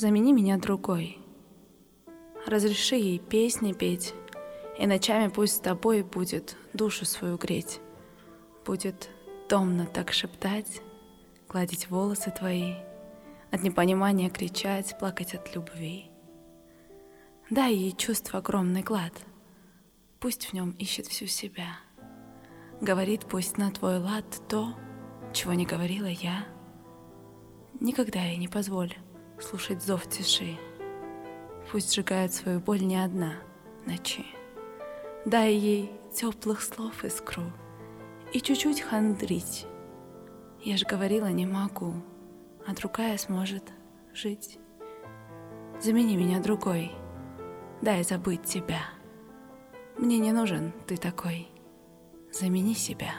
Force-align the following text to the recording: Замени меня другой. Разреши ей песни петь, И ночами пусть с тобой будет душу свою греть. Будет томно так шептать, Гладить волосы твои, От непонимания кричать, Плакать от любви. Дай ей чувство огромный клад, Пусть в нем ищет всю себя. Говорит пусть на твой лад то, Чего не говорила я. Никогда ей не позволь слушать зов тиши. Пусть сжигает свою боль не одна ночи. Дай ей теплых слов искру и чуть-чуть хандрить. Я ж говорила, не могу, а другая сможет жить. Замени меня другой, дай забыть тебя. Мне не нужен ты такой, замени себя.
Замени 0.00 0.32
меня 0.32 0.56
другой. 0.56 1.18
Разреши 2.46 2.96
ей 2.96 3.18
песни 3.18 3.74
петь, 3.74 4.14
И 4.78 4.86
ночами 4.86 5.28
пусть 5.28 5.56
с 5.56 5.60
тобой 5.60 6.02
будет 6.02 6.56
душу 6.72 7.04
свою 7.04 7.36
греть. 7.36 7.80
Будет 8.64 9.10
томно 9.46 9.84
так 9.84 10.10
шептать, 10.10 10.80
Гладить 11.50 11.90
волосы 11.90 12.30
твои, 12.30 12.76
От 13.50 13.62
непонимания 13.62 14.30
кричать, 14.30 14.98
Плакать 14.98 15.34
от 15.34 15.54
любви. 15.54 16.10
Дай 17.50 17.74
ей 17.74 17.92
чувство 17.92 18.38
огромный 18.38 18.82
клад, 18.82 19.12
Пусть 20.18 20.46
в 20.46 20.54
нем 20.54 20.70
ищет 20.78 21.08
всю 21.08 21.26
себя. 21.26 21.76
Говорит 22.80 23.26
пусть 23.26 23.58
на 23.58 23.70
твой 23.70 23.98
лад 23.98 24.24
то, 24.48 24.74
Чего 25.34 25.52
не 25.52 25.66
говорила 25.66 26.06
я. 26.06 26.46
Никогда 27.80 28.22
ей 28.22 28.38
не 28.38 28.48
позволь 28.48 28.96
слушать 29.42 29.82
зов 29.82 30.06
тиши. 30.08 30.58
Пусть 31.70 31.94
сжигает 31.94 32.32
свою 32.32 32.60
боль 32.60 32.82
не 32.82 32.96
одна 32.96 33.34
ночи. 33.86 34.24
Дай 35.24 35.54
ей 35.54 35.92
теплых 36.12 36.62
слов 36.62 37.04
искру 37.04 37.44
и 38.32 38.40
чуть-чуть 38.40 38.80
хандрить. 38.80 39.66
Я 40.62 40.76
ж 40.76 40.84
говорила, 40.84 41.26
не 41.26 41.46
могу, 41.46 41.94
а 42.66 42.74
другая 42.74 43.16
сможет 43.18 43.64
жить. 44.12 44.58
Замени 45.80 46.16
меня 46.16 46.40
другой, 46.40 46.92
дай 47.80 48.02
забыть 48.02 48.44
тебя. 48.44 48.80
Мне 49.96 50.18
не 50.18 50.32
нужен 50.32 50.72
ты 50.86 50.96
такой, 50.96 51.48
замени 52.32 52.74
себя. 52.74 53.12